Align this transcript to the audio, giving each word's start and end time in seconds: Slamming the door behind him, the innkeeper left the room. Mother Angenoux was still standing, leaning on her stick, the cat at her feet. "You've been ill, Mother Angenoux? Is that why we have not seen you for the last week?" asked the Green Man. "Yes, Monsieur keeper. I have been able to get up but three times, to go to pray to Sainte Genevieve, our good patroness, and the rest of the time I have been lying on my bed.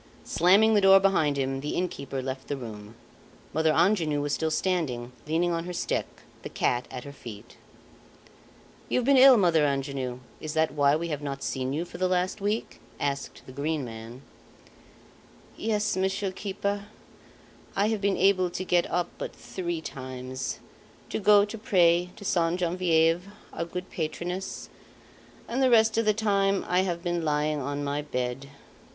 Slamming 0.25 0.73
the 0.73 0.81
door 0.81 0.99
behind 0.99 1.37
him, 1.37 1.61
the 1.61 1.75
innkeeper 1.75 2.23
left 2.23 2.47
the 2.47 2.57
room. 2.57 2.95
Mother 3.53 3.71
Angenoux 3.71 4.19
was 4.19 4.33
still 4.33 4.49
standing, 4.49 5.11
leaning 5.27 5.51
on 5.51 5.65
her 5.65 5.73
stick, 5.73 6.07
the 6.41 6.49
cat 6.49 6.87
at 6.89 7.03
her 7.03 7.13
feet. 7.13 7.57
"You've 8.89 9.05
been 9.05 9.15
ill, 9.15 9.37
Mother 9.37 9.63
Angenoux? 9.63 10.19
Is 10.39 10.55
that 10.55 10.71
why 10.73 10.95
we 10.95 11.09
have 11.09 11.21
not 11.21 11.43
seen 11.43 11.71
you 11.71 11.85
for 11.85 11.99
the 11.99 12.07
last 12.07 12.41
week?" 12.41 12.79
asked 12.99 13.43
the 13.45 13.51
Green 13.51 13.85
Man. 13.85 14.23
"Yes, 15.55 15.95
Monsieur 15.95 16.31
keeper. 16.31 16.85
I 17.75 17.89
have 17.89 18.01
been 18.01 18.17
able 18.17 18.49
to 18.49 18.63
get 18.65 18.89
up 18.89 19.09
but 19.19 19.35
three 19.35 19.81
times, 19.81 20.57
to 21.11 21.19
go 21.19 21.45
to 21.45 21.57
pray 21.59 22.09
to 22.15 22.25
Sainte 22.25 22.61
Genevieve, 22.61 23.25
our 23.53 23.65
good 23.65 23.91
patroness, 23.91 24.67
and 25.47 25.61
the 25.61 25.69
rest 25.69 25.95
of 25.95 26.05
the 26.05 26.13
time 26.15 26.65
I 26.67 26.79
have 26.79 27.03
been 27.03 27.23
lying 27.23 27.61
on 27.61 27.83
my 27.83 28.01
bed. 28.01 28.47